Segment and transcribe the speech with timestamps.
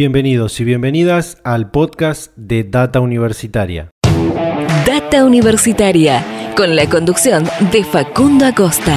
[0.00, 3.90] Bienvenidos y bienvenidas al podcast de Data Universitaria.
[4.86, 6.24] Data Universitaria,
[6.56, 8.96] con la conducción de Facundo Acosta.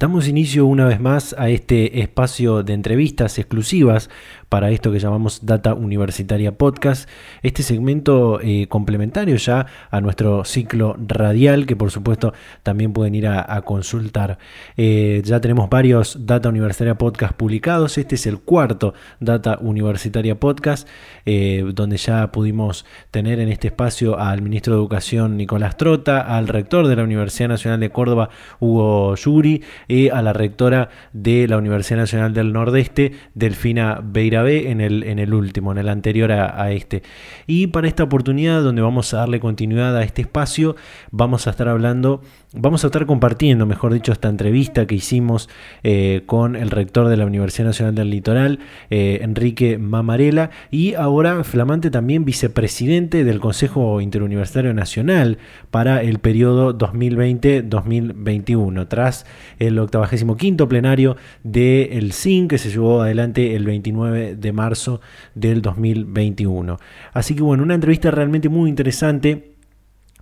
[0.00, 4.08] Damos inicio una vez más a este espacio de entrevistas exclusivas
[4.48, 7.06] para esto que llamamos Data Universitaria Podcast,
[7.42, 12.32] este segmento eh, complementario ya a nuestro ciclo radial que por supuesto
[12.62, 14.38] también pueden ir a, consultar.
[14.78, 20.88] Eh, ya tenemos varios Data Universitaria Podcast publicados, este es el cuarto Data Universitaria Podcast,
[21.26, 26.48] eh, donde ya pudimos tener en este espacio al ministro de Educación Nicolás Trota, al
[26.48, 29.62] rector de la Universidad Nacional de Córdoba Hugo Yuri,
[30.12, 35.34] a la rectora de la Universidad Nacional del Nordeste, Delfina Beirabe, en el, en el
[35.34, 37.02] último, en el anterior a, este.
[37.46, 40.76] Y para esta oportunidad, donde vamos a darle continuidad a este espacio,
[41.10, 42.22] vamos a estar hablando,
[42.54, 45.48] vamos a estar compartiendo, mejor dicho, esta entrevista que hicimos
[45.82, 48.60] eh, con el rector de la Universidad Nacional del Litoral,
[48.90, 55.38] eh, Enrique Mamarela, y ahora flamante también vicepresidente del Consejo Interuniversitario Nacional
[55.70, 59.26] para el periodo 2020-2021, tras
[59.58, 65.00] el 85 plenario del CIN que se llevó adelante el 29 de marzo
[65.34, 66.78] del 2021.
[67.12, 69.54] Así que bueno, una entrevista realmente muy interesante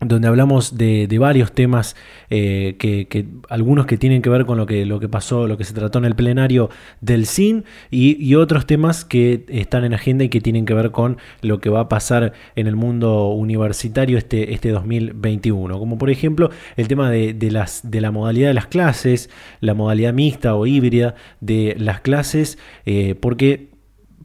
[0.01, 1.97] donde hablamos de, varios temas,
[2.31, 5.65] eh, que, algunos que tienen que ver con lo que, lo que pasó, lo que
[5.65, 10.29] se trató en el plenario del CIN, y, otros temas que están en agenda y
[10.29, 14.55] que tienen que ver con lo que va a pasar en el mundo universitario este,
[14.55, 19.29] este 2021, como por ejemplo el tema de, las, de la modalidad de las clases,
[19.61, 23.68] la modalidad mixta o híbrida de las clases, eh, porque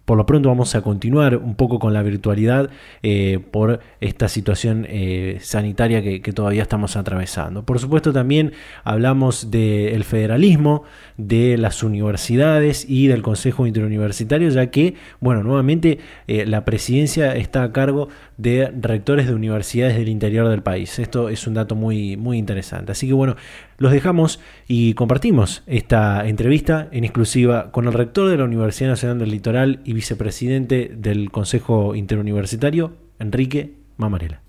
[0.06, 2.70] por lo pronto vamos a continuar un poco con la virtualidad
[3.04, 7.64] eh, por esta situación eh, sanitaria que, todavía estamos atravesando.
[7.64, 10.84] Por supuesto también hablamos del federalismo,
[11.18, 17.64] de las universidades y del Consejo Interuniversitario, ya que, bueno, nuevamente eh, la presidencia está
[17.64, 20.98] a cargo de rectores de universidades del interior del país.
[21.00, 22.92] Esto es un dato muy, muy interesante.
[22.92, 23.36] Así que bueno,
[23.78, 29.20] los dejamos y compartimos esta entrevista en exclusiva con el rector de la Universidad Nacional
[29.20, 34.44] del Litoral y vicepresidente del Consejo Interuniversitario, Enrique Mamarela.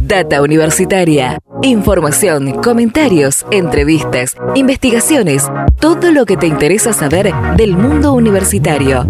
[0.00, 1.38] Data Universitaria.
[1.62, 9.04] Información, comentarios, entrevistas, investigaciones, todo lo que te interesa saber del mundo universitario.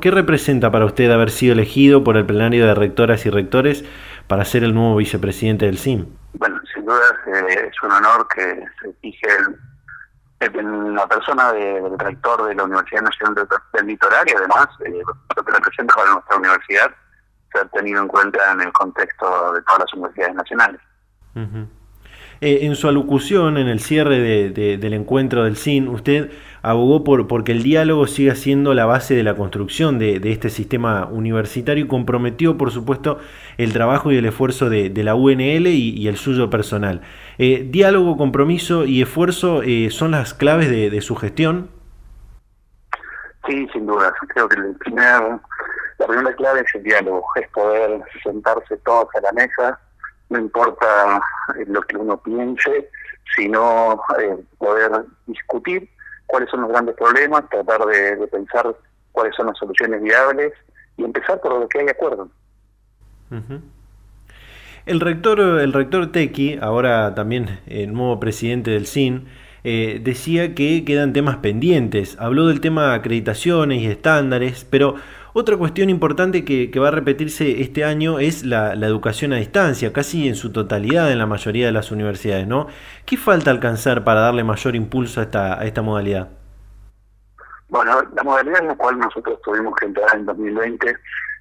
[0.00, 3.84] ¿Qué representa para usted haber sido elegido por el plenario de rectoras y rectores
[4.26, 6.06] para ser el nuevo vicepresidente del CIM?
[6.82, 9.28] Sin duda eh, es un honor que se fije
[10.40, 15.00] en la persona del rector de la Universidad Nacional del, Litoral y además eh,
[15.36, 16.90] lo que representa para nuestra universidad
[17.52, 20.80] ser tenido en cuenta en el contexto de todas las universidades nacionales.
[22.42, 24.18] Eh, en su alocución, en el cierre
[24.50, 29.22] del encuentro del CIN, usted abogó por porque el diálogo siga siendo la base de
[29.22, 33.20] la construcción de, este sistema universitario y comprometió, por supuesto,
[33.58, 37.02] el trabajo y el esfuerzo de, la UNL y, el suyo personal.
[37.38, 41.70] Eh, diálogo, compromiso y esfuerzo eh, son las claves de, su gestión.
[43.46, 44.12] Sí, sin duda.
[44.34, 45.38] Creo que el primer,
[45.96, 49.78] la primera clave es el diálogo, es poder sentarse todos a la mesa
[50.30, 51.20] no importa
[51.58, 52.90] eh, lo que uno piense,
[53.36, 55.88] sino eh, poder discutir
[56.26, 58.74] cuáles son los grandes problemas, tratar de, pensar
[59.12, 60.52] cuáles son las soluciones viables
[60.96, 62.28] y empezar por lo que hay acuerdo.
[64.84, 69.28] El rector, el rector Tequi, ahora también el nuevo presidente del CIN,
[69.64, 72.16] eh, decía que quedan temas pendientes.
[72.18, 74.96] Habló del tema de acreditaciones y estándares, pero
[75.34, 80.28] otra cuestión importante que, va a repetirse este año es la, educación a distancia, casi
[80.28, 82.66] en su totalidad en la mayoría de las universidades, ¿no?
[83.06, 86.28] ¿Qué falta alcanzar para darle mayor impulso a esta, a esta modalidad?
[87.68, 90.96] Bueno, la modalidad en la cual nosotros tuvimos que entrar en 2020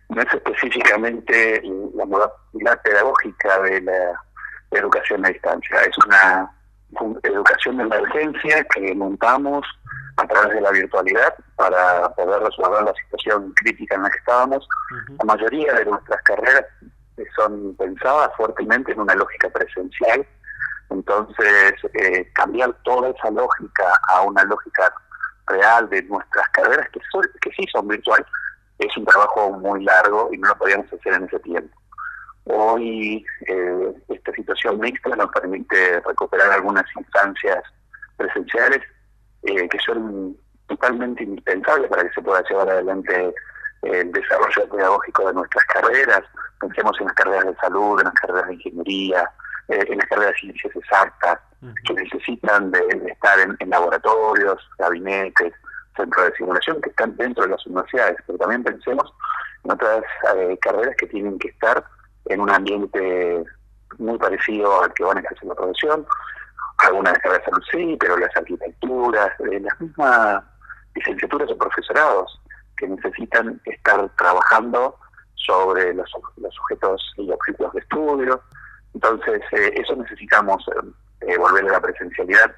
[0.10, 1.62] no es específicamente
[1.96, 4.22] la modalidad pedagógica de la
[4.72, 6.50] educación a distancia, es una
[7.24, 9.66] educación de emergencia que montamos
[10.18, 14.68] a través de la virtualidad para poder resolver la situación crítica en la que estábamos.
[15.20, 16.66] La mayoría de nuestras carreras
[17.36, 20.26] son pensadas fuertemente en una lógica presencial,
[20.90, 24.94] entonces eh, cambiar toda esa lógica a una lógica
[25.48, 28.26] real de nuestras carreras, que, son, que sí son virtuales,
[28.80, 31.78] es un trabajo muy largo y no lo podíamos hacer en ese tiempo.
[32.46, 37.64] Hoy eh, esta situación mixta nos permite recuperar algunas instancias
[38.18, 38.82] presenciales
[39.44, 43.34] eh, que son totalmente indispensables para que se pueda llevar adelante
[43.82, 46.22] el desarrollo pedagógico de nuestras carreras.
[46.60, 49.30] Pensemos en las carreras de salud, en las carreras de ingeniería,
[49.68, 51.40] eh, en las carreras de ciencias exactas,
[51.86, 55.54] que necesitan de, estar en, laboratorios, gabinetes,
[55.96, 59.14] centros de simulación que están dentro de las universidades, pero también pensemos
[59.64, 60.04] en otras
[60.36, 61.84] eh, carreras que tienen que estar
[62.26, 63.44] en un ambiente
[64.00, 66.06] muy parecido al que van a ejercer la profesión,
[66.84, 70.44] algunas de salud sí, pero las arquitecturas, eh, las mismas
[70.96, 72.42] licenciaturas o profesorados
[72.78, 74.98] que necesitan estar trabajando
[75.36, 78.42] sobre los, los sujetos y objetos de estudio.
[78.94, 80.64] Entonces, eh, eso necesitamos
[81.22, 82.54] eh, volver a la presencialidad.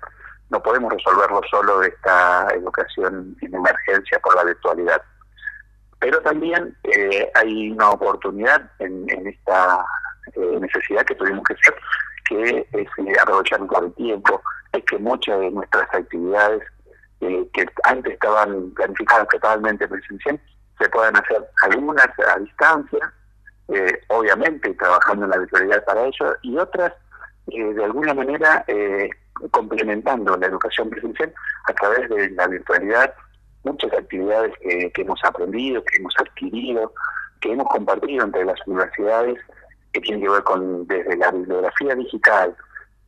[0.50, 5.02] No podemos resolverlo solo de esta educación en emergencia por la virtualidad.
[6.00, 6.76] Pero también
[7.36, 9.86] hay una oportunidad en, esta
[10.36, 11.76] necesidad que tuvimos que hacer,
[12.28, 12.88] que es
[13.22, 14.42] aprovechar mejor el tiempo.
[14.72, 16.64] Es que muchas de nuestras actividades
[17.54, 20.40] que antes estaban planificadas totalmente presencial
[20.80, 23.14] se puedan hacer algunas a distancia,
[23.70, 26.92] eh, obviamente trabajando en la virtualidad para ello, y otras
[27.48, 29.10] eh, de alguna manera eh,
[29.52, 31.34] complementando la educación presencial
[31.68, 33.14] a través de la virtualidad,
[33.64, 36.94] muchas actividades que, hemos aprendido, que hemos adquirido,
[37.40, 39.40] que hemos compartido entre las universidades,
[39.94, 42.56] que tienen que ver con desde la bibliografía digital,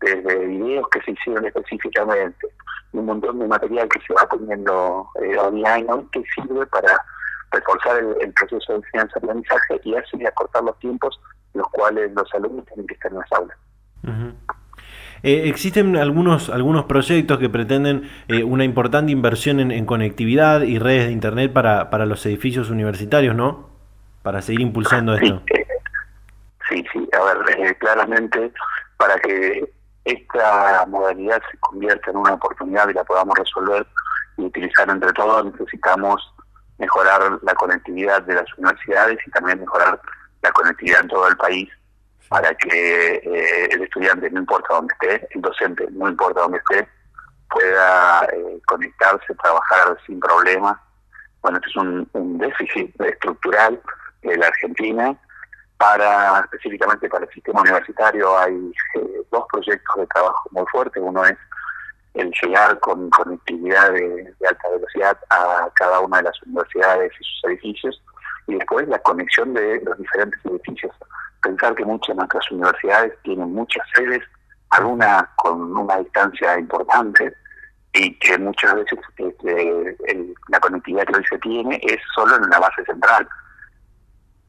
[0.02, 2.48] desde videos que se hicieron específicamente,
[2.94, 5.10] un montón de material que se va poniendo
[5.40, 6.98] online que sirve para
[7.52, 11.20] reforzar el, proceso de enseñanza-aprendizaje y así acortar los tiempos
[11.54, 13.58] los cuales los alumnos tienen que estar en las aulas.
[15.24, 21.08] Eh, existen algunos, algunos proyectos que pretenden eh, una importante inversión en, conectividad y redes
[21.08, 23.70] de Internet para, para los edificios universitarios, ¿no?
[24.22, 25.42] Para seguir impulsando esto.
[25.48, 25.66] Eh,
[26.70, 28.52] sí, sí, a ver, claramente
[28.98, 29.74] para que
[30.06, 33.86] esta modalidad se convierta en una oportunidad y la podamos resolver
[34.38, 36.34] y utilizar entre todos, necesitamos
[36.78, 40.00] mejorar la conectividad de las universidades y también mejorar
[40.42, 41.70] la conectividad en todo el país
[42.30, 46.88] para que eh, el estudiante, no importa dónde esté, el docente, no importa dónde esté,
[47.50, 50.78] pueda eh, conectarse, trabajar sin problemas.
[51.42, 53.80] Bueno, este es un, déficit estructural
[54.24, 55.16] de la Argentina.
[55.77, 61.04] Para específicamente para el sistema universitario hay eh, dos proyectos de trabajo muy fuertes.
[61.06, 61.38] Uno es
[62.16, 67.51] el llegar con conectividad de, alta velocidad a cada una de las universidades y sus
[67.51, 68.01] edificios,
[68.48, 70.94] y después la conexión de los diferentes edificios.
[71.42, 74.21] Pensar que muchas de nuestras universidades tienen muchas sedes,
[74.69, 77.33] algunas con una distancia importante,
[77.94, 79.98] y que muchas veces este,
[80.50, 83.28] la conectividad que hoy se tiene es solo en la base central.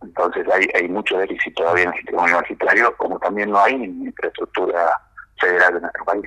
[0.02, 4.06] Entonces hay, hay mucho déficit todavía en el sistema universitario, como también lo hay en
[4.06, 4.90] infraestructura
[5.38, 6.24] federal de nuestro país.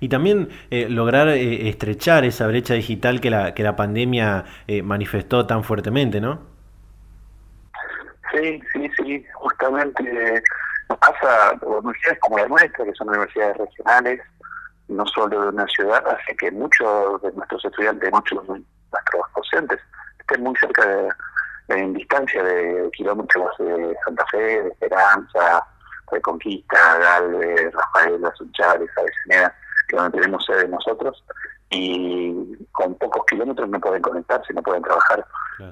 [0.00, 4.82] Y también eh, lograr eh, estrechar esa brecha digital que la, que la pandemia eh,
[4.82, 6.40] manifestó tan fuertemente, ¿no?
[8.32, 10.42] Sí, sí, sí, justamente
[10.88, 14.20] nos pasa universidades como la nuestra, que son universidades regionales,
[14.88, 19.80] no solo de una ciudad, hace que muchos de nuestros estudiantes, muchos de nuestros docentes
[20.20, 21.08] estén muy cerca de,
[21.68, 25.66] en distancia de kilómetros de Santa Fe, de Esperanza,
[26.10, 29.54] Reconquista, Galvez, Rafael, Sunchales, Avellaneda,
[29.88, 31.24] que donde tenemos sede nosotros,
[31.70, 35.26] y con pocos kilómetros no pueden conectarse, no pueden trabajar.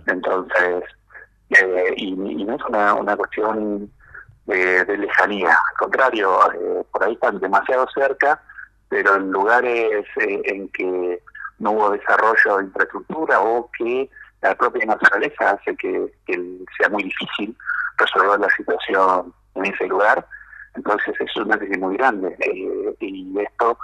[0.06, 0.84] Entonces,
[1.50, 3.90] eh, y, no es una, una cuestión
[4.46, 8.40] de, lejanía, al contrario, eh, por ahí están demasiado cerca,
[8.88, 11.22] pero en lugares eh, en que
[11.58, 14.10] no hubo desarrollo de infraestructura o que
[14.42, 17.56] la propia naturaleza hace que, que sea muy difícil
[17.96, 20.26] resolver la situación en ese lugar,
[20.74, 22.36] entonces es una crisis muy grande.
[22.40, 23.78] Eh, y esto,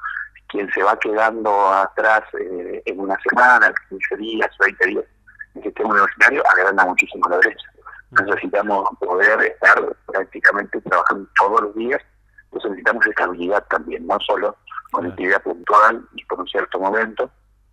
[0.48, 5.04] quien se va quedando atrás eh, en una semana, 15 días, 20 días,
[5.54, 7.68] en el sistema universitario, agranda muchísimo la brecha.
[8.10, 12.00] Necesitamos poder estar prácticamente trabajando todos los días,
[12.44, 14.56] entonces necesitamos estabilidad también, no solo
[14.90, 17.30] conectividad puntual y por un cierto momento,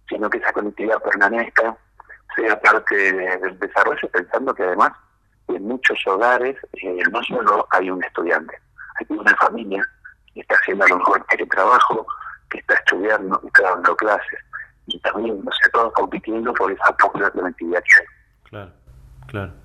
[0.10, 1.78] sino que esa conectividad permanezca,
[2.36, 4.92] sea parte del desarrollo, pensando que además
[5.48, 8.58] en muchos hogares eh, no solo hay un estudiante,
[9.00, 9.84] hay una familia
[10.34, 12.06] que está haciendo a lo mejor trabajo,
[12.50, 14.40] que está estudiando, que está dando clases,
[14.88, 18.08] y también, no sé, todos compitiendo por esa popular conectividad que hay.
[18.50, 18.72] Claro,
[19.28, 19.65] claro.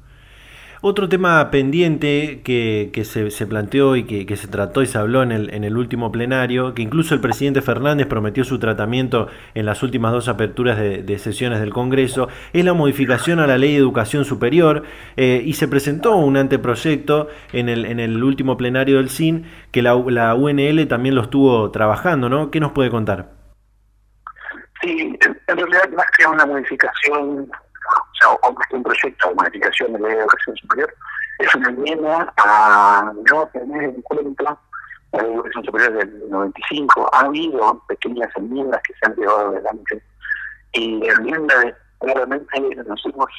[0.82, 5.76] Otro tema pendiente que, se, planteó y que, se trató y se habló en el,
[5.76, 10.78] último plenario, que incluso el presidente Fernández prometió su tratamiento en las últimas dos aperturas
[10.78, 14.84] de, sesiones del Congreso, es la modificación a la ley de educación superior
[15.18, 20.34] eh, y se presentó un anteproyecto en el, último plenario del CIN que la, la
[20.34, 22.50] UNL también lo estuvo trabajando, ¿no?
[22.50, 23.32] ¿Qué nos puede contar?
[24.80, 25.14] Sí,
[25.46, 27.50] en realidad más que una modificación
[28.28, 30.94] o un proyecto de modificación de la educación superior,
[31.38, 34.58] es una enmienda a no tener en cuenta
[35.12, 40.02] la educación superior del 95, ha habido pequeñas enmiendas que se han llevado adelante
[40.72, 41.54] y la enmienda
[42.00, 43.30] realmente nos hemos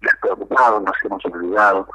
[0.00, 1.88] despreocupado, nos hemos olvidado,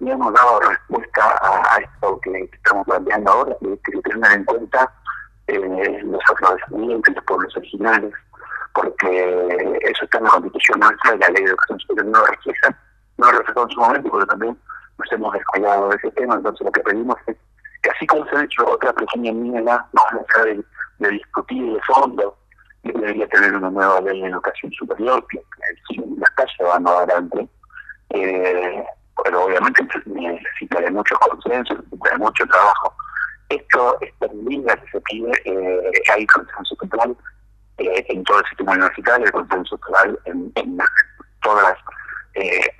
[0.00, 4.92] y hemos dado respuesta a, esto que estamos planteando ahora, que, que tengan en cuenta
[5.46, 8.12] eh, los afrodescendientes, los pueblos originales,
[8.74, 12.26] porque eso está en la constitución nuestra y la ley de educación superior no lo
[12.26, 12.78] refleja,
[13.18, 14.58] no lo refleja en su momento, porque también
[14.98, 17.36] nos hemos descuidado de ese tema, entonces lo que pedimos es
[17.82, 20.64] que así como se ha hecho otra pequeña enmienda, más allá de,
[20.98, 22.36] de discutir de fondo,
[22.82, 25.38] debería tener una nueva ley de educación superior que,
[25.88, 27.48] que las calles van adelante,
[28.10, 28.84] eh,
[29.24, 32.94] pero obviamente necesita de mucho consenso, necesita de mucho trabajo.
[33.48, 37.16] Esto, esta línea que se pide, eh, hay consenso total
[37.78, 40.52] eh, en todo el sistema universitario, hay consenso total en,
[41.42, 41.78] todas las
[42.34, 42.70] eh,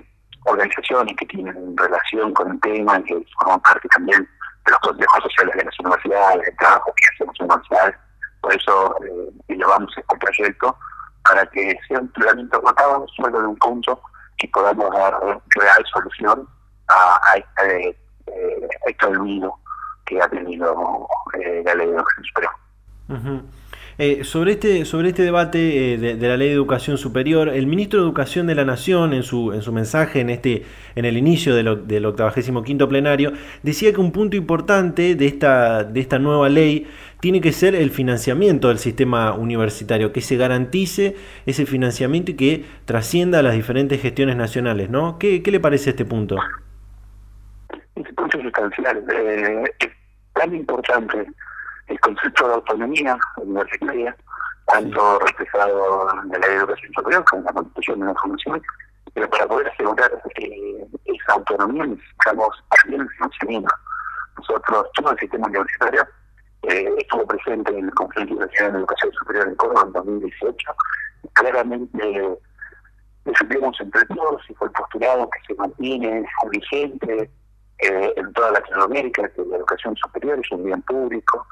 [0.45, 4.21] organizaciones que tienen relación con el tema, que forman parte también
[4.65, 7.95] de los consejos sociales de las universidades, el trabajo que hacemos en universidades.
[8.41, 10.77] Por eso eh, llevamos este proyecto
[11.23, 13.99] para que sea un tratamiento rotado solo de un punto
[14.39, 15.13] y podamos dar
[15.55, 16.47] real solución
[16.89, 17.97] a, a este,
[18.27, 19.57] eh, olvido
[20.05, 22.53] que ha tenido eh, la ley de educación superior.
[23.99, 27.99] Eh, sobre, este, sobre este debate eh, de, la ley de educación superior, el ministro
[27.99, 30.63] de Educación de la Nación, en su, en su mensaje en, este,
[30.95, 35.99] en el inicio del, del 85 plenario, decía que un punto importante de esta, de
[35.99, 36.87] esta nueva ley
[37.19, 42.65] tiene que ser el financiamiento del sistema universitario, que se garantice ese financiamiento y que
[42.85, 45.19] trascienda a las diferentes gestiones nacionales, ¿no?
[45.19, 46.37] ¿Qué, qué le parece este punto?
[47.95, 49.89] Este punto sustancial, eh, es
[50.33, 51.27] tan importante
[51.87, 54.15] el concepto de autonomía universitaria,
[54.67, 58.61] tanto reflejado en la ley de educación superior como en la constitución de la formación,
[59.13, 63.75] pero para poder asegurar eh, esa autonomía necesitamos también el financiamiento.
[64.37, 66.07] Nosotros, todo el sistema universitario,
[66.63, 70.71] eh, estuvo presente en el conflicto nacional de educación superior en Córdoba en 2018.
[71.33, 72.37] Claramente
[73.25, 77.29] decidimos entre todos y fue el postulado que se mantiene vigente
[77.79, 81.45] eh, en toda Latinoamérica, que la educación superior es un bien público,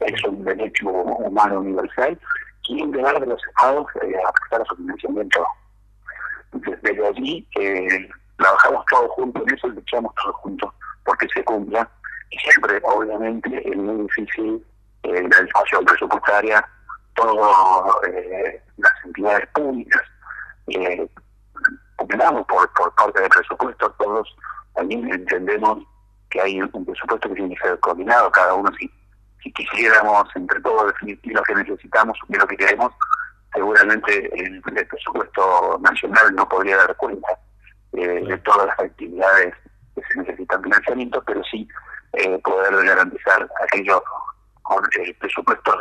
[0.00, 2.18] es un derecho humano universal,
[2.68, 5.46] y en lugar de los estados eh, a prestar su financiamiento.
[6.52, 10.72] Desde allí eh, trabajamos todos juntos en eso y luchamos todos juntos
[11.04, 11.88] porque se cumpla
[12.30, 14.64] y siempre, obviamente, es muy difícil
[15.02, 16.66] la situación presupuestaria,
[17.14, 20.02] todas eh, las entidades públicas,
[20.68, 21.08] eh,
[21.96, 24.36] por, por parte del presupuesto, todos
[24.74, 25.78] también entendemos
[26.30, 28.90] que hay un presupuesto que tiene que ser coordinado, cada uno si,
[29.42, 32.92] si quisiéramos entre todos definir lo que necesitamos y lo que queremos,
[33.52, 37.28] seguramente el, presupuesto nacional no podría dar cuenta
[37.92, 39.54] eh, de todas las actividades
[39.94, 41.68] que se necesitan financiamiento, pero sí
[42.14, 44.00] eh, poder garantizar aquellos
[44.62, 45.76] con eh, presupuestos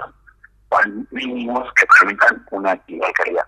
[1.12, 3.48] mínimos que permitan una actividad de calidad.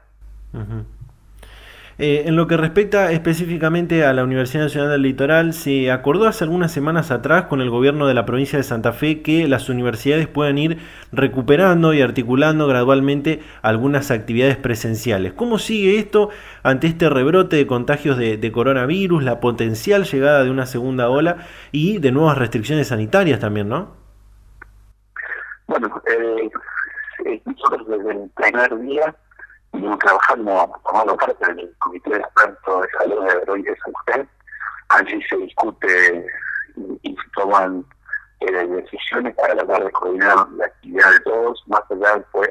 [2.02, 6.46] Eh, en lo que respecta específicamente a la Universidad Nacional del Litoral, se acordó hace
[6.46, 10.26] algunas semanas atrás con el gobierno de la provincia de Santa Fe que las universidades
[10.26, 10.78] puedan ir
[11.12, 15.34] recuperando y articulando gradualmente algunas actividades presenciales.
[15.34, 16.30] ¿Cómo sigue esto
[16.64, 22.00] ante este rebrote de contagios de, coronavirus, la potencial llegada de una segunda ola y
[22.00, 23.94] de nuevas restricciones sanitarias también, no?
[25.68, 26.50] Bueno, eh,
[27.26, 29.16] desde el primer día
[29.72, 34.28] Venimos trabajando, tomando parte del Comité de Expertos de Salud de Verón de San José.
[34.90, 36.26] Allí se discute
[37.04, 37.86] y, se toman
[38.40, 42.50] eh, decisiones para tratar de coordinar la actividad de todos, más allá después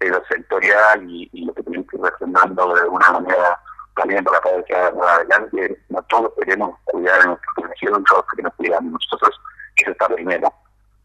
[0.00, 3.60] de lo sectorial y, lo que tenemos que ir refrendando de alguna manera
[3.96, 5.82] también para poder quedar adelante.
[5.88, 9.40] No todos queremos cuidar en nuestra profesión, todos queremos cuidar nosotros,
[9.76, 10.52] eso está primero.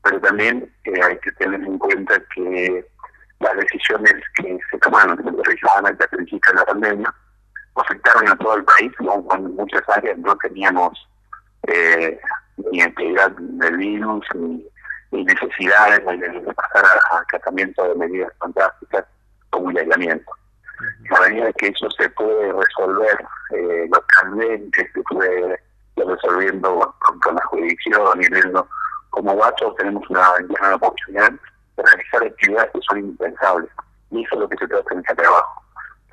[0.03, 2.85] Pero también eh, hay que tener en cuenta que
[3.41, 7.13] las decisiones que se tomaron precisamente al principio de la pandemia
[7.75, 11.07] afectaron a todo el país, cuando en muchas áreas no teníamos
[11.67, 12.19] eh,
[12.71, 14.67] ni actividad del virus ni,
[15.11, 19.05] necesidades de, pasar a, tratamiento de medidas fantásticas
[19.49, 20.31] como el aislamiento.
[21.09, 25.59] La manera que eso se puede resolver eh, localmente, se puede
[25.97, 28.67] ir resolviendo con, la jurisdicción y viendo
[29.09, 31.31] cómo va, tenemos una gran oportunidad
[32.91, 33.69] son indispensables.
[34.11, 35.63] Y eso es lo que se trata en este trabajo.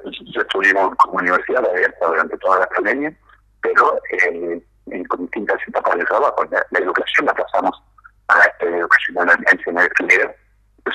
[0.04, 3.16] Nosotros estuvimos como universidad abierta durante toda la pandemia,
[3.60, 4.62] pero eh,
[5.08, 6.44] con distintas etapas del trabajo.
[6.50, 7.82] La, educación la pasamos
[8.28, 10.34] a la educación en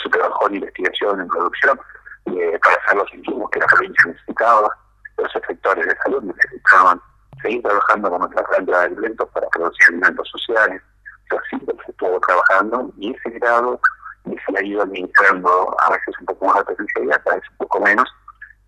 [0.02, 1.80] se trabajó en investigación, en producción,
[2.26, 4.70] eh, para hacer los insumos que la provincia necesitaba,
[5.18, 7.00] los efectores de salud necesitaban
[7.42, 10.82] seguir trabajando con nuestra planta de alimentos para producir alimentos sociales,
[11.26, 13.80] Eso siempre se estuvo trabajando y ese grado
[14.26, 16.16] se ha ido administrando a veces
[16.80, 18.08] un poco menos,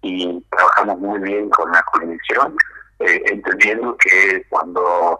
[0.02, 2.56] y trabajamos muy bien con la coordinación,
[3.00, 5.20] eh, entendiendo que cuando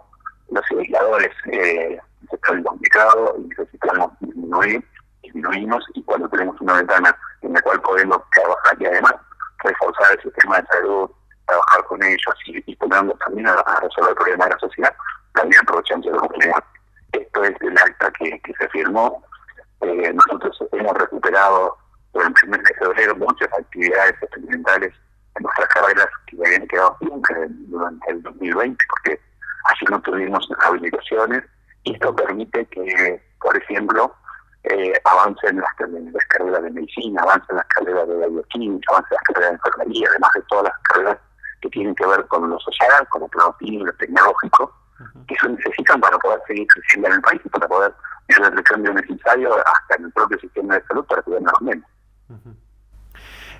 [0.50, 1.98] los indicadores eh,
[2.30, 4.84] se están complicados y necesitamos disminuir,
[5.22, 9.14] disminuimos, y cuando tenemos una ventana en la cual podemos trabajar y además
[9.64, 11.10] reforzar el sistema de salud,
[11.46, 14.94] trabajar con ellos y, y también a, resolver el problema de la sociedad,
[15.34, 16.64] también aprovechando la oportunidad.
[17.12, 19.22] Esto es el acta que, que se firmó.
[19.82, 21.76] Eh, nosotros hemos recuperado
[22.16, 24.94] por el primer de febrero muchas actividades experimentales
[25.34, 29.20] en nuestras carreras que habían quedado durante el 2020, porque
[29.66, 31.44] así no tuvimos habilitaciones.
[31.84, 34.14] Y esto permite que, por ejemplo,
[34.64, 39.50] eh, avancen las, las, carreras de medicina, avancen las carreras de bioquímica, avancen las carreras
[39.50, 41.18] de enfermería, además de todas las carreras
[41.60, 44.74] que tienen que ver con lo social, con lo productivo, lo tecnológico,
[45.28, 47.92] que eso necesitan para poder seguir creciendo en el país y para poder
[48.30, 51.42] hacer el cambio necesario hasta en el propio sistema de salud para cuidar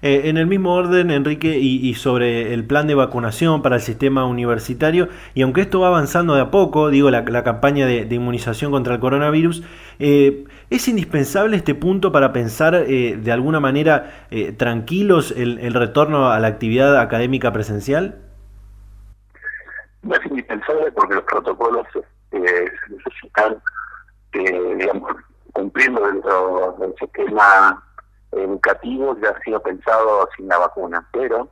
[0.02, 4.26] Eh, en el mismo orden, Enrique, y, sobre el plan de vacunación para el sistema
[4.26, 8.94] universitario, y aunque esto va avanzando de a poco, digo, la, campaña de, inmunización contra
[8.94, 9.62] el coronavirus,
[9.98, 14.26] eh, ¿es indispensable este punto para pensar eh, de alguna manera
[14.58, 18.16] tranquilos el, retorno a la actividad académica presencial?
[20.02, 21.86] No es indispensable porque los protocolos
[22.30, 22.38] se
[22.90, 23.56] necesitan,
[24.32, 25.10] digamos,
[25.52, 27.82] cumpliendo dentro del sistema
[28.66, 31.48] educativo ya ha sido pensado sin la vacuna, pero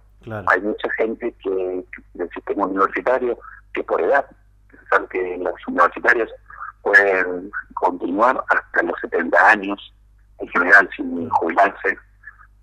[0.47, 3.39] hay mucha gente que del sistema universitario
[3.73, 4.25] que por edad,
[4.91, 6.31] saben que las universitarias
[6.83, 9.95] pueden continuar hasta los 70 años,
[10.39, 11.99] en general sin jubilarse,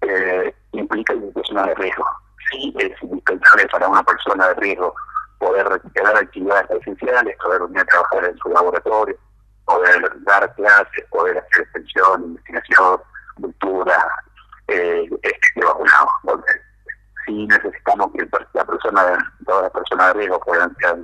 [0.02, 2.06] eh, implica una persona de riesgo.
[2.50, 4.94] Sí, es indispensable para una persona de riesgo
[5.40, 9.18] poder recuperar actividades esenciales, poder venir a trabajar en su laboratorio,
[9.66, 13.00] poder dar clases, poder hacer extensión, investigación,
[13.36, 14.08] cultura,
[14.72, 16.08] eh, esté vacunado.
[16.24, 16.52] Porque
[17.26, 20.98] sí necesitamos que la persona, todas las personas de riesgo puedan ser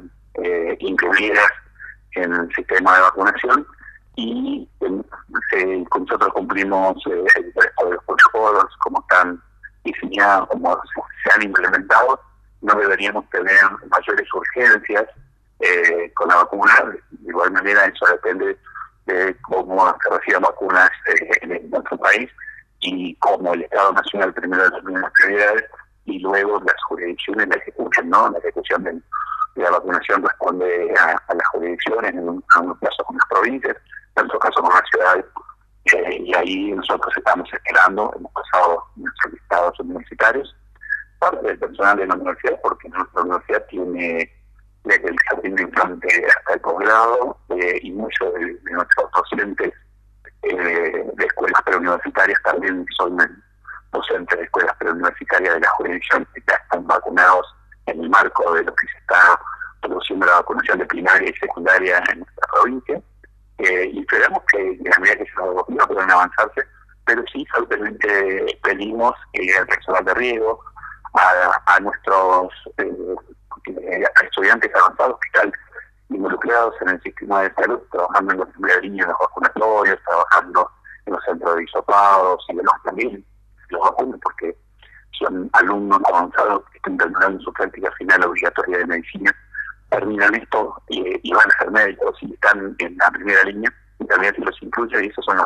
[0.43, 1.51] eh, incluidas
[2.15, 3.67] en el sistema de vacunación
[4.15, 4.67] y
[6.07, 9.41] nosotros cumplimos eh, el resto de los protocolos como están
[9.83, 10.79] diseñados, como
[11.23, 12.19] se, han implementado,
[12.61, 15.05] no deberíamos tener mayores urgencias
[15.59, 16.73] eh, con la vacuna.
[17.11, 18.57] De igual manera, eso depende
[19.05, 22.29] de cómo se reciban vacunas eh, en nuestro país
[22.95, 25.65] y cómo el Estado Nacional primero determina las prioridades
[26.05, 28.29] y luego las jurisdicciones la ejecución, ¿no?
[28.29, 29.01] La ejecución de,
[29.55, 33.77] la vacunación responde a, las jurisdicciones, en, un, algunos casos con las provincias,
[34.15, 35.25] en otros casos con las ciudades.
[35.93, 40.55] Eh, y ahí nosotros estamos esperando, hemos pasado nuestros listados universitarios,
[41.19, 44.31] parte del personal de la universidad, porque nuestra universidad tiene
[44.83, 49.73] desde el jardín de infante hasta el posgrado eh, y muchos de, nuestros docentes
[50.43, 53.17] eh, de escuelas preuniversitarias también son
[53.91, 57.55] docentes de escuelas preuniversitarias de la jurisdicción que ya están vacunados
[57.87, 59.39] en el marco de lo que se está
[59.81, 63.01] produciendo la vacunación de primaria y secundaria en nuestra provincia.
[63.59, 66.61] Eh, y esperamos que en la medida que se nos puedan avanzarse,
[67.05, 70.63] pero sí solamente pedimos que el personal de riesgo,
[71.13, 75.51] a, a nuestros eh, estudiantes avanzados que están
[76.09, 80.71] involucrados en el sistema de salud, trabajando en los de los vacunatorios, trabajando
[81.05, 83.25] en los centros de isopados y demás también,
[83.69, 84.57] los vacunos, porque
[85.19, 89.35] son alumnos avanzados que están terminando su práctica final obligatoria de medicina,
[89.89, 94.35] terminan esto y, van a ser médicos y están en la primera línea, y también
[94.35, 95.37] se los incluye, y eso son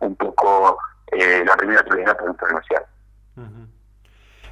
[0.00, 0.78] un poco
[1.12, 2.91] eh, la primera prioridad para nuestra universidad.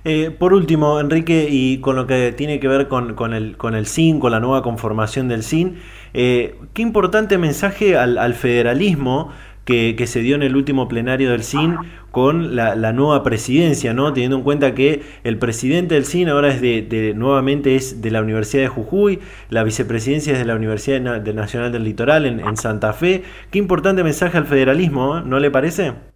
[0.05, 3.87] Eh, por último, Enrique, y con lo que tiene que ver con, el, con el
[3.87, 5.77] CIN, con la nueva conformación del CIN,
[6.15, 9.31] eh, qué importante mensaje al, federalismo
[9.67, 11.77] que, se dio en el último plenario del CIN
[12.11, 14.13] con la, nueva presidencia, ¿no?
[14.13, 18.23] teniendo en cuenta que el presidente del CIN ahora es de, nuevamente es de la
[18.23, 22.95] Universidad de Jujuy, la vicepresidencia es de la Universidad Nacional del Litoral en, en Santa
[22.95, 23.23] Fe.
[23.51, 26.10] Qué importante mensaje al federalismo, ¿no le parece?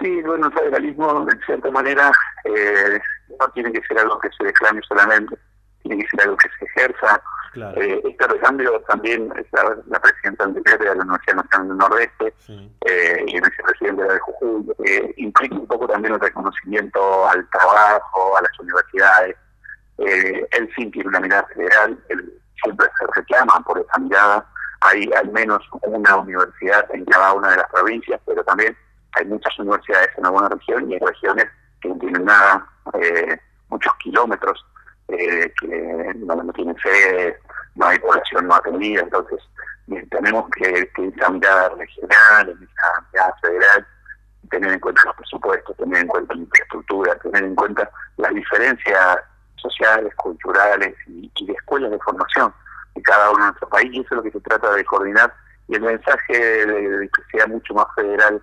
[0.00, 2.10] Sí, bueno, el federalismo, de cierta manera,
[2.44, 3.00] eh,
[3.38, 5.36] no tiene que ser algo que se declame solamente,
[5.82, 7.22] tiene que ser algo que se ejerza.
[7.76, 12.34] Eh, este recambio también es la, presidenta anterior de la Universidad Nacional del Nordeste
[12.86, 18.38] eh, y el vicepresidente de Jujuy, eh, implica un poco también el reconocimiento al trabajo,
[18.38, 19.36] a las universidades.
[19.98, 22.32] Eh, él sí tiene una mirada federal, él
[22.62, 24.46] siempre se reclama por esa mirada.
[24.82, 28.76] Hay al menos una universidad en cada una de las provincias, pero también
[29.12, 31.46] hay muchas universidades en alguna región y hay regiones
[31.80, 34.64] que no tienen nada, eh, muchos kilómetros,
[35.08, 37.38] eh, que no, tienen sede,
[37.74, 39.40] no hay población no atendida, entonces
[40.10, 43.86] tenemos que, que esa mirada regional, esa mirada federal,
[44.50, 49.18] tener en cuenta los presupuestos, tener en cuenta la infraestructura, tener en cuenta las diferencias
[49.56, 52.52] sociales, culturales y, de escuelas de formación
[52.94, 53.90] de cada uno de nuestro país.
[53.92, 55.32] Y eso es lo que se trata de coordinar.
[55.68, 58.42] Y el mensaje de, que sea mucho más federal,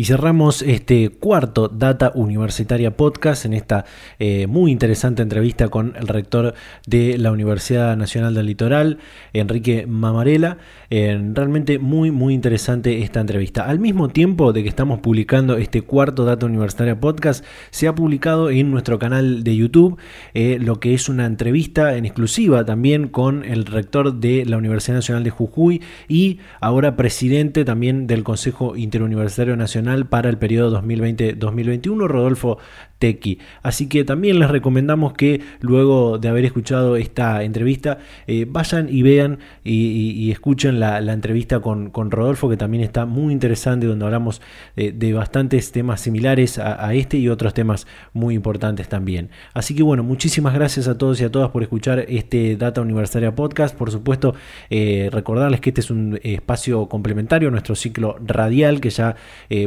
[0.00, 3.84] Y cerramos este cuarto Data Universitaria Podcast en esta
[4.18, 6.54] eh, muy interesante entrevista con el rector
[6.86, 8.96] de la Universidad Nacional del Litoral,
[9.34, 10.56] Enrique Mamarela.
[10.88, 13.66] realmente muy, muy interesante esta entrevista.
[13.66, 18.48] Al mismo tiempo de que estamos publicando este cuarto Data Universitaria Podcast, se ha publicado
[18.48, 19.98] en nuestro canal de YouTube
[20.32, 24.96] eh, lo que es una entrevista en exclusiva también con el rector de la Universidad
[24.96, 32.06] Nacional de Jujuy y ahora presidente también del Consejo Interuniversitario Nacional para el periodo 2020-2021,
[32.06, 32.58] Rodolfo
[33.00, 33.38] Tequi.
[33.62, 39.02] Así que también les recomendamos que luego de haber escuchado esta entrevista, eh, vayan y
[39.02, 44.42] vean y, escuchen la, entrevista con, Rodolfo, que también está muy interesante, donde hablamos
[44.76, 49.30] eh, de bastantes temas similares a, este y otros temas muy importantes también.
[49.54, 53.34] Así que bueno, muchísimas gracias a todos y a todas por escuchar este Data Universitaria
[53.34, 53.74] Podcast.
[53.74, 54.34] Por supuesto,
[54.68, 59.16] eh, recordarles que este es un espacio complementario a nuestro ciclo radial que ya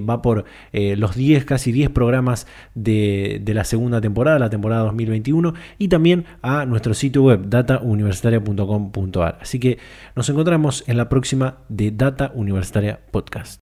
[0.09, 5.53] va por los 10, casi 10 programas de de, la segunda temporada, la temporada 2021,
[5.77, 9.39] y también a nuestro sitio web datauniversitaria.com.ar.
[9.41, 9.77] Así que
[10.15, 13.61] nos encontramos en la próxima de Data Universitaria Podcast.